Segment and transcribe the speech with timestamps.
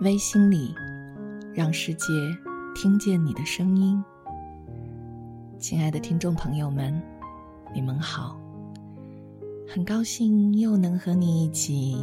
[0.00, 0.72] 微心里，
[1.52, 2.06] 让世界
[2.72, 4.00] 听见你的声音。
[5.58, 7.02] 亲爱的听众朋友们，
[7.74, 8.40] 你们好，
[9.66, 11.96] 很高兴又能和你一起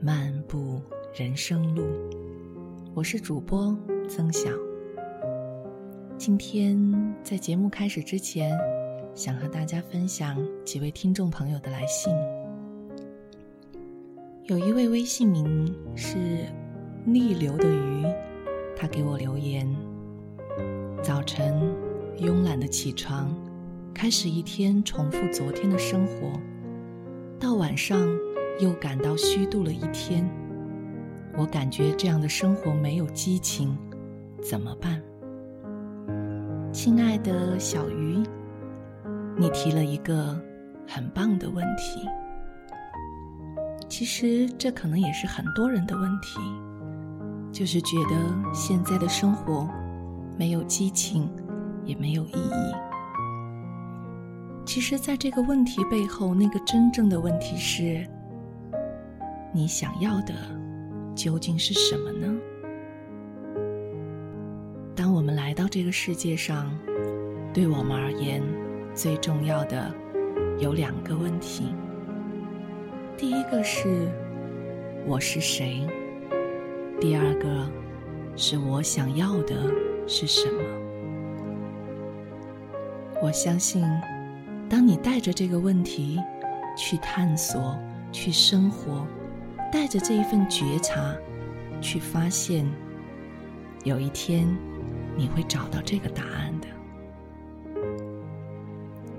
[0.00, 0.82] 漫步
[1.14, 1.84] 人生路。
[2.92, 3.76] 我是主播
[4.08, 4.50] 曾晓。
[6.18, 6.76] 今天
[7.22, 8.50] 在节目开始之前，
[9.14, 12.12] 想和大家分享几位听众朋友的来信。
[14.46, 16.16] 有一位微信名是
[17.04, 18.04] “逆流的鱼”，
[18.76, 19.68] 他给我留言：
[21.02, 21.72] 早晨
[22.18, 23.34] 慵懒的起床，
[23.92, 26.32] 开始一天重复昨天的生活，
[27.40, 28.08] 到晚上
[28.60, 30.28] 又感到虚度了一天。
[31.36, 33.76] 我感觉这样的生活没有激情，
[34.42, 35.02] 怎么办？
[36.72, 38.22] 亲爱的小鱼，
[39.36, 40.40] 你提了一个
[40.86, 42.06] 很棒的问题。
[43.88, 46.38] 其实这可能也是很多人的问题，
[47.52, 48.16] 就是觉得
[48.54, 49.68] 现在的生活
[50.38, 51.30] 没有激情，
[51.84, 52.74] 也没有意义。
[54.64, 58.06] 其实，在这个问题背后，那个真正的问题是：
[59.52, 60.32] 你想要的
[61.14, 62.34] 究竟是什么呢？
[64.96, 66.72] 当我们来到这个世界上，
[67.52, 68.42] 对我们而言，
[68.94, 69.94] 最重要的
[70.58, 71.74] 有两个问题。
[73.18, 74.08] 第一个是
[75.06, 75.86] 我是谁，
[77.02, 77.68] 第二个
[78.36, 79.56] 是我想要的
[80.06, 80.62] 是什么。
[83.20, 83.84] 我相信，
[84.70, 86.20] 当你带着这个问题
[86.76, 87.76] 去探索、
[88.12, 89.04] 去生活，
[89.72, 91.12] 带着这一份觉察
[91.80, 92.64] 去发现，
[93.82, 94.46] 有一天
[95.16, 96.68] 你会找到这个答案的。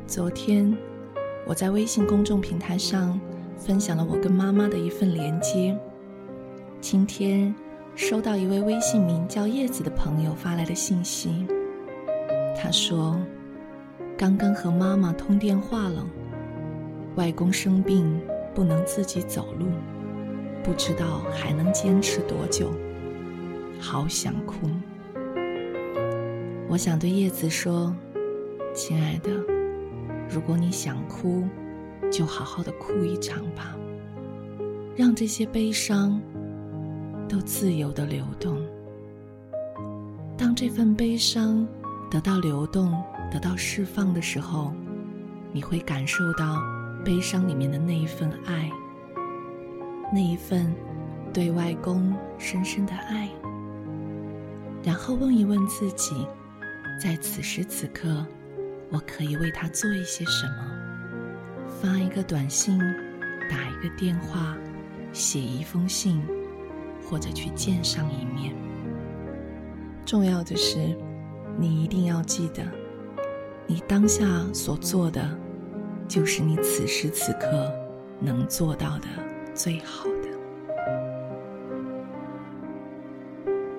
[0.07, 0.73] 昨天
[1.45, 3.19] 我在微信公众平台上。
[3.55, 5.77] 分享了我跟妈妈的一份连接。
[6.81, 7.53] 今天
[7.95, 11.45] 收到一位微信名叫叶子的朋友发来的信息，
[12.57, 13.19] 他说
[14.17, 16.05] ：“刚刚和妈妈通电话了，
[17.15, 18.19] 外公生病
[18.55, 19.67] 不能自己走路，
[20.63, 22.71] 不知道还能坚持多久，
[23.79, 24.67] 好想哭。”
[26.67, 27.95] 我想对叶子说
[28.73, 29.31] ：“亲爱的，
[30.29, 31.43] 如果你想哭。”
[32.11, 33.75] 就好好的哭一场吧，
[34.95, 36.21] 让这些悲伤
[37.27, 38.57] 都自由的流动。
[40.37, 41.67] 当这份悲伤
[42.09, 42.91] 得到流动、
[43.31, 44.73] 得到释放的时候，
[45.51, 46.61] 你会感受到
[47.03, 48.69] 悲伤里面的那一份爱，
[50.11, 50.73] 那一份
[51.33, 53.29] 对外公深深的爱。
[54.83, 56.27] 然后问一问自己，
[57.01, 58.25] 在此时此刻，
[58.89, 60.71] 我可以为他做一些什么？
[61.81, 62.77] 发一个短信，
[63.49, 64.57] 打一个电话，
[65.13, 66.21] 写一封信，
[67.09, 68.53] 或者去见上一面。
[70.05, 70.97] 重要的是，
[71.57, 72.63] 你一定要记得，
[73.65, 75.21] 你当下所做的，
[76.07, 77.71] 就是你此时此刻
[78.19, 79.07] 能做到的
[79.53, 80.29] 最好的。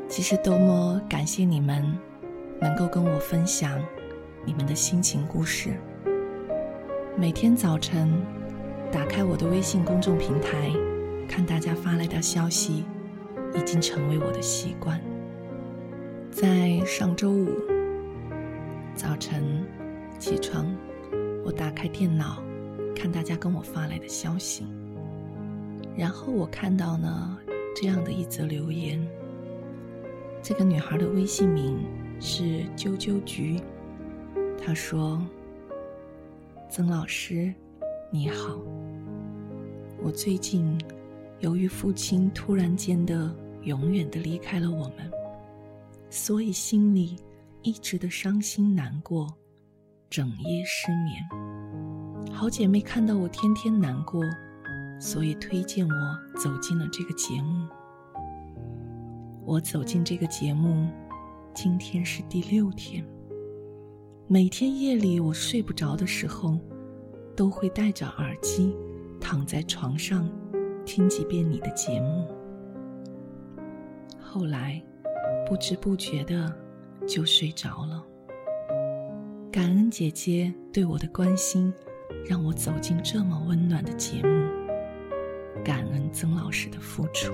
[0.09, 1.85] 其实，多么感谢你们
[2.61, 3.79] 能够跟我分享
[4.45, 5.75] 你们的心情故事。
[7.17, 8.13] 每天早晨，
[8.91, 10.73] 打开我的微信公众平台，
[11.29, 12.85] 看大家发来的消息，
[13.55, 15.01] 已经成为我的习惯。
[16.31, 17.49] 在上周五
[18.95, 19.65] 早晨
[20.19, 20.67] 起床，
[21.45, 22.43] 我打开电脑，
[22.95, 24.67] 看大家跟我发来的消息，
[25.97, 27.39] 然后我看到呢
[27.75, 29.01] 这样的一则留言。
[30.43, 31.79] 这个女孩的微信名
[32.21, 33.61] 是啾啾菊，
[34.63, 35.23] 她说。
[36.71, 37.55] 曾老师，
[38.11, 38.59] 你好。
[40.03, 40.77] 我最近
[41.39, 43.33] 由于父亲突然间的
[43.65, 45.11] 永远的离开了我们，
[46.11, 47.17] 所以心里
[47.63, 49.27] 一直的伤心难过，
[50.11, 52.33] 整夜失眠。
[52.33, 54.23] 好姐妹看到我天天难过，
[55.01, 57.67] 所以推荐我走进了这个节目。
[59.47, 60.89] 我走进这个节目，
[61.55, 63.05] 今天是第六天。
[64.27, 66.59] 每天夜里我睡不着的时候，
[67.37, 68.75] 都会戴着耳机，
[69.21, 70.29] 躺在床上，
[70.87, 72.27] 听几遍你的节目。
[74.35, 74.83] 后来，
[75.47, 76.53] 不知不觉的
[77.07, 78.05] 就睡着了。
[79.53, 81.73] 感恩姐姐对我的关心，
[82.29, 84.29] 让我走进这么温暖的节目。
[85.65, 87.33] 感恩曾老师的付出。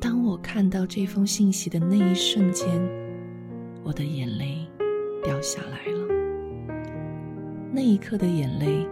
[0.00, 2.66] 当我看到这封信息的那一瞬间。
[3.84, 4.66] 我的眼泪
[5.22, 6.08] 掉下来了。
[7.70, 8.86] 那一刻的眼泪，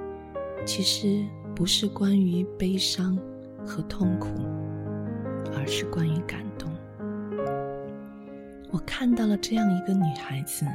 [0.66, 1.24] 其实
[1.56, 3.18] 不是关于悲伤
[3.66, 4.28] 和痛苦，
[5.56, 6.70] 而是关于感动。
[8.70, 10.66] 我看到了这样一个女孩子，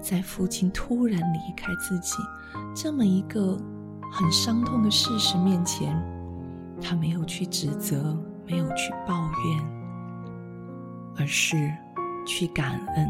[0.00, 2.16] 在父亲突然离开自己
[2.74, 3.56] 这么一个
[4.12, 5.94] 很伤痛的事实面前，
[6.80, 8.16] 她没有去指责，
[8.46, 9.64] 没有去抱怨，
[11.16, 11.56] 而是
[12.26, 13.08] 去感恩，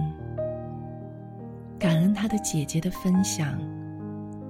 [1.79, 3.59] 感恩她的姐姐的分享，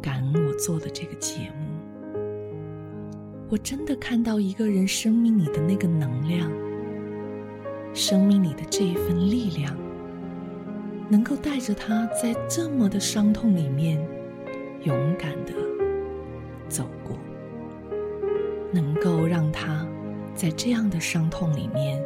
[0.02, 1.57] 感恩我做的这个节目。
[3.50, 6.50] 我真的看到一个人生命里的那个能量，
[7.95, 9.75] 生命里的这一份力量，
[11.09, 13.99] 能够带着他在这么的伤痛里面，
[14.83, 15.55] 勇敢的
[16.69, 17.17] 走过，
[18.71, 19.87] 能够让他
[20.35, 22.05] 在这样的伤痛里面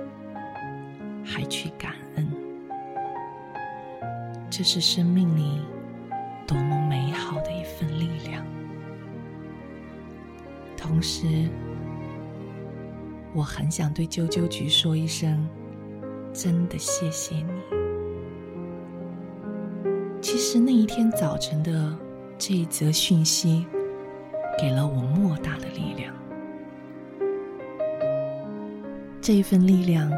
[1.24, 2.26] 还去感恩，
[4.48, 5.60] 这是生命里
[6.46, 7.01] 多么美
[10.92, 11.48] 同时，
[13.32, 15.48] 我很想对啾啾菊说一声
[16.34, 17.44] ：“真的谢谢你。”
[20.20, 21.96] 其实那一天早晨的
[22.36, 23.66] 这一则讯息，
[24.60, 26.14] 给了我莫大的力量。
[29.22, 30.12] 这一份力量，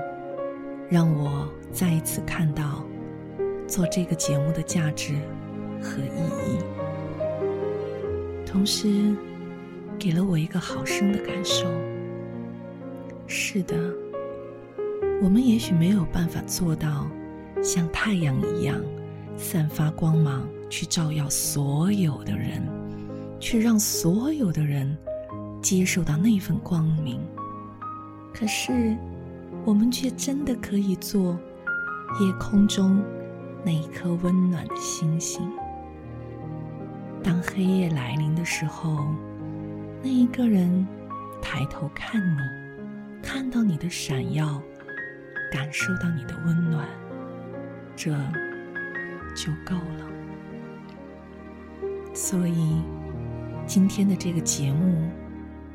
[0.91, 2.85] 让我再一次看到
[3.69, 5.15] 做这个节目的价值
[5.81, 6.59] 和意义，
[8.45, 9.15] 同时。
[10.05, 11.67] 给了我一个好深的感受。
[13.27, 13.75] 是的，
[15.23, 17.07] 我们也许没有办法做到
[17.63, 18.79] 像太阳一样
[19.39, 22.63] 散发光芒，去照耀所有的人，
[23.41, 24.95] 去让所有的人
[25.63, 27.19] 接受到那份光明。
[28.35, 28.95] 可是，
[29.65, 31.33] 我们却真的可以做
[32.21, 33.03] 夜空中
[33.65, 35.51] 那一颗温暖的星星。
[37.23, 39.03] 当黑夜来临的时候。
[40.05, 40.87] 那一个人
[41.41, 42.39] 抬头看你，
[43.23, 44.63] 看到你的闪耀，
[45.51, 46.87] 感受到你的温暖，
[47.97, 48.11] 这
[49.35, 50.07] 就够了。
[52.13, 52.83] 所以，
[53.67, 55.11] 今天的这个节目，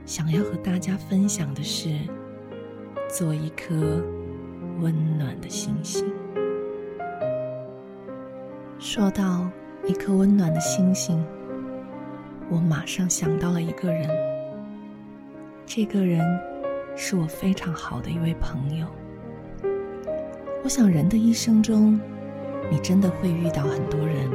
[0.06, 1.90] 想要和大家分享的是，
[3.10, 3.74] 做一颗
[4.80, 6.06] 温暖的星星。
[8.78, 9.50] 说到
[9.88, 11.20] 一颗温暖的星星。
[12.52, 14.10] 我马上想到了一个人，
[15.68, 16.20] 这个人
[16.96, 18.88] 是我非常好的一位朋友。
[20.64, 22.00] 我想，人的一生中，
[22.72, 24.28] 你真的会遇到很多人，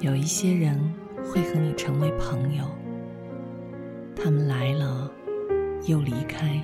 [0.00, 0.80] 有一些人
[1.22, 2.64] 会和你成为朋友，
[4.16, 5.12] 他们来了
[5.84, 6.58] 又离开，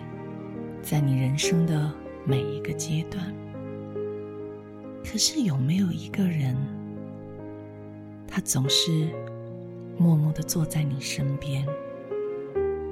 [0.81, 1.93] 在你人生的
[2.25, 3.23] 每一个阶段。
[5.05, 6.57] 可是，有没有一个人，
[8.27, 9.07] 他总是？
[9.99, 11.67] 默默的坐在你身边，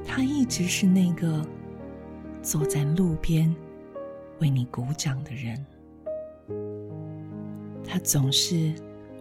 [0.04, 1.46] 他一直是那个
[2.42, 3.54] 坐在路边
[4.40, 5.64] 为你鼓掌的人。
[7.84, 8.74] 他总是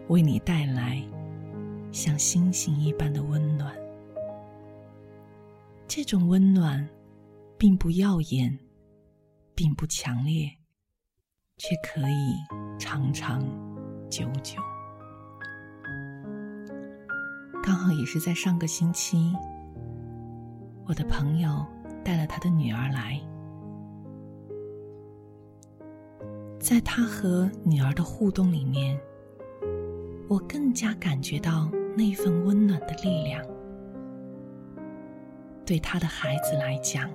[0.08, 1.02] 为你带来
[1.92, 3.74] 像星星一般的温暖。
[5.88, 6.90] 这种温暖
[7.58, 8.58] 并不耀眼，
[9.54, 10.50] 并不强烈，
[11.58, 12.34] 却可以
[12.80, 13.40] 长长
[14.10, 14.60] 久久。
[17.66, 19.36] 刚好也是在上个星期，
[20.86, 21.66] 我的朋友
[22.04, 23.20] 带了他的女儿来，
[26.60, 28.96] 在他和女儿的互动里面，
[30.28, 31.68] 我更加感觉到
[31.98, 33.44] 那份温暖的力量。
[35.66, 37.10] 对他的孩子来讲，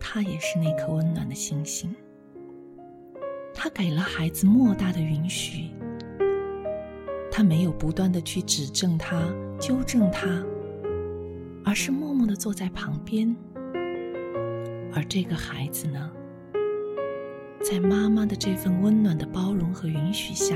[0.00, 1.94] 他也是那颗温暖的星星，
[3.54, 5.51] 他给了孩子莫大的允许。
[7.34, 9.22] 他没有不断的去指正他、
[9.58, 10.28] 纠正他，
[11.64, 13.34] 而是默默的坐在旁边。
[14.94, 16.10] 而这个孩子呢，
[17.64, 20.54] 在妈妈的这份温暖的包容和允许下，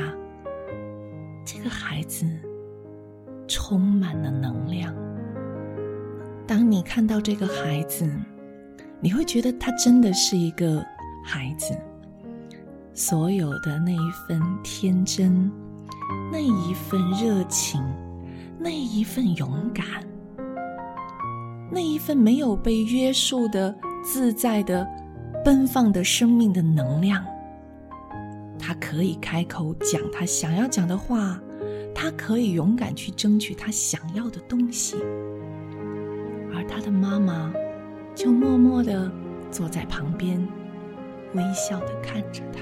[1.47, 2.27] 这个孩子
[3.49, 4.95] 充满了能量。
[6.47, 8.07] 当你看到这个孩子，
[9.01, 10.85] 你会觉得他真的是一个
[11.25, 11.75] 孩子，
[12.93, 15.51] 所有的那一份天真。
[16.31, 17.81] 那一份热情，
[18.59, 19.85] 那一份勇敢，
[21.71, 24.87] 那一份没有被约束的自在的、
[25.45, 27.25] 奔放的生命的能量，
[28.59, 31.41] 他可以开口讲他想要讲的话，
[31.95, 34.97] 他可以勇敢去争取他想要的东西，
[36.55, 37.53] 而他的妈妈
[38.15, 39.11] 就默默的
[39.51, 40.41] 坐在旁边，
[41.35, 42.61] 微笑的看着他。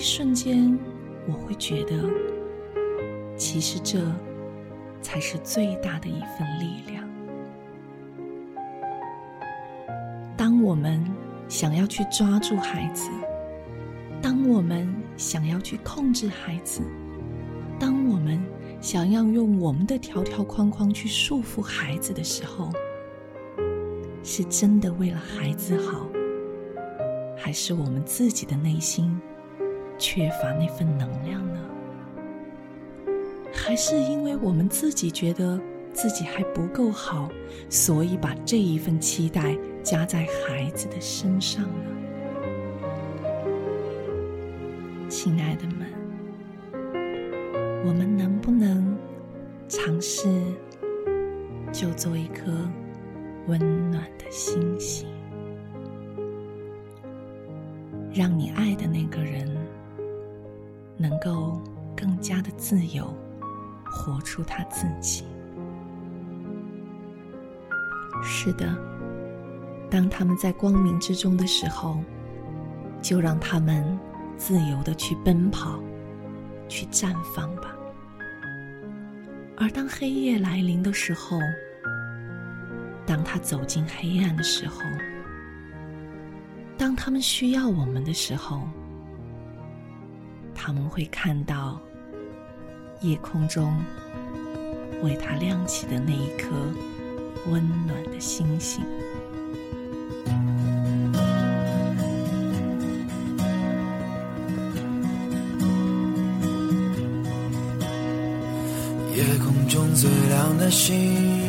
[0.00, 0.78] 一瞬间，
[1.26, 2.08] 我会觉得，
[3.36, 4.00] 其实这
[5.02, 7.06] 才是最大的一份力量。
[10.38, 11.04] 当我们
[11.50, 13.10] 想要去抓住孩子，
[14.22, 16.80] 当我们想要去控制孩子，
[17.78, 18.42] 当我们
[18.80, 22.72] 想要用我们的条条框框去束缚孩子的时候，
[24.22, 26.08] 是真的为了孩子好，
[27.36, 29.14] 还是我们自己的内心
[30.00, 31.60] 缺乏那份能量呢？
[33.52, 35.60] 还是因为我们自己觉得
[35.92, 37.28] 自己还不够好，
[37.68, 41.90] 所以把这一份期待加在孩子的身上呢？
[45.08, 45.86] 亲爱的们，
[47.86, 48.96] 我们能不能
[49.68, 50.28] 尝试
[51.70, 52.50] 就做一颗？
[53.46, 53.58] 温
[53.90, 55.08] 暖的星星，
[58.12, 59.48] 让你爱的那个人
[61.00, 61.58] 能够
[61.96, 63.16] 更加的自由，
[63.90, 65.24] 活出他自己。
[68.22, 68.76] 是的，
[69.90, 71.98] 当他们在光明之中的时候，
[73.00, 73.98] 就让他们
[74.36, 75.80] 自由的去奔跑，
[76.68, 77.74] 去绽放吧。
[79.56, 81.38] 而当黑夜来临的时候，
[83.06, 84.82] 当他走进黑暗的时候，
[86.76, 88.68] 当他们需要我们的时候，
[90.62, 91.80] 他们会看到
[93.00, 93.82] 夜空中
[95.02, 96.50] 为他亮起的那一颗
[97.50, 98.84] 温暖的星星。
[109.16, 111.39] 夜空中最亮的星。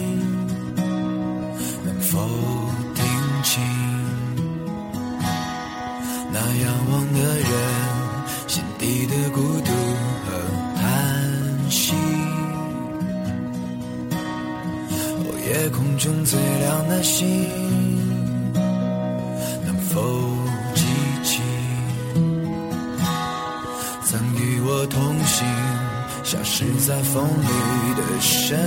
[28.52, 28.58] 身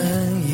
[0.48, 0.53] 影？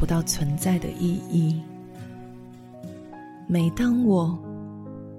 [0.00, 1.62] 不到存在的意义。
[3.46, 4.36] 每当我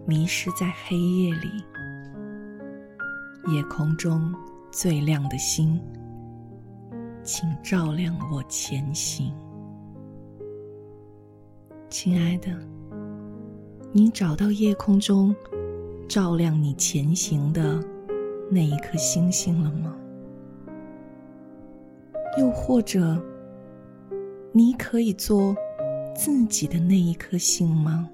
[0.08, 1.64] 迷失在黑夜里，
[3.54, 4.34] 夜空中
[4.72, 5.80] 最亮的星，
[7.22, 9.32] 请照亮我前行。
[11.88, 12.50] 亲爱的，
[13.92, 15.36] 你找到夜空中
[16.10, 17.80] 照亮你前行的
[18.50, 19.96] 那一颗星星了吗？
[22.40, 23.22] 又或者，
[24.54, 25.56] 你可以做
[26.14, 28.10] 自己的那一颗星吗？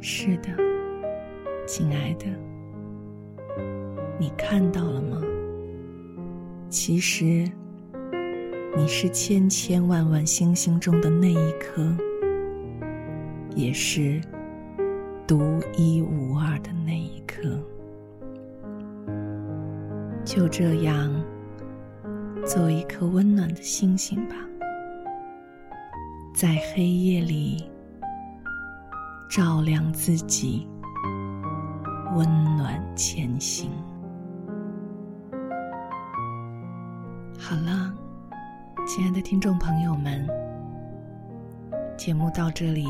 [0.00, 0.48] 是的，
[1.66, 2.24] 亲爱的，
[4.18, 5.20] 你看到了吗？
[6.70, 7.44] 其实，
[8.74, 11.94] 你是千千万万星星中的那一颗，
[13.54, 14.22] 也是
[15.26, 17.60] 独一无二的那一颗。
[20.24, 21.12] 就这样，
[22.46, 24.36] 做一颗温暖的星星吧，
[26.32, 27.68] 在黑夜里。
[29.28, 30.66] 照亮自己，
[32.14, 32.26] 温
[32.56, 33.68] 暖前行。
[37.36, 37.92] 好了，
[38.86, 40.24] 亲爱的听众朋友们，
[41.98, 42.86] 节目到这里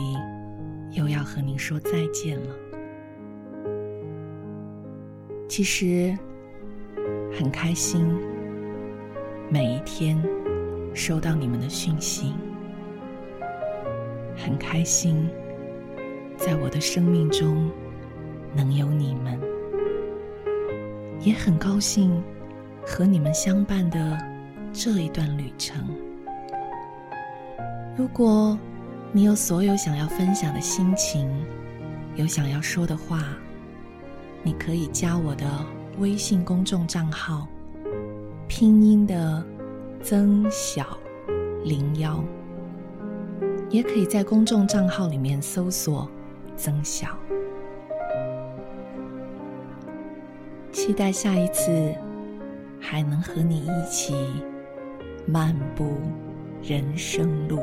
[0.92, 2.54] 又要和您说再见了。
[5.48, 6.16] 其实
[7.36, 8.06] 很开心，
[9.48, 10.20] 每一天
[10.92, 12.34] 收到你们的讯息，
[14.36, 15.28] 很开心。
[16.36, 17.70] 在我的生命中，
[18.52, 19.40] 能有你们，
[21.20, 22.20] 也很高兴
[22.84, 24.18] 和你们相伴的
[24.72, 25.88] 这一段旅程。
[27.96, 28.58] 如果
[29.12, 31.30] 你有所有想要分享的心情，
[32.16, 33.22] 有想要说的话，
[34.42, 35.46] 你可以加我的
[35.98, 37.46] 微信公众账号，
[38.48, 39.44] 拼音的
[40.02, 40.96] 曾小
[41.64, 42.22] 零幺，
[43.68, 46.08] 也可以在公众账号里面搜索。
[46.56, 47.08] 曾小，
[50.72, 51.94] 期待下一次
[52.80, 54.14] 还能和你一起
[55.26, 55.98] 漫步
[56.62, 57.60] 人生路。